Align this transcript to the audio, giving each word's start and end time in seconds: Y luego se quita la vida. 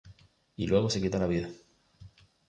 Y 0.55 0.65
luego 0.65 0.89
se 0.89 0.99
quita 0.99 1.19
la 1.19 1.27
vida. 1.27 1.47